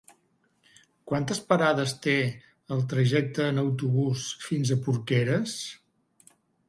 Quantes 1.09 1.41
parades 1.51 1.93
té 2.05 2.15
el 2.77 2.81
trajecte 2.95 3.45
en 3.51 3.63
autobús 3.65 4.25
fins 4.47 4.73
a 4.73 4.79
Porqueres? 4.89 5.55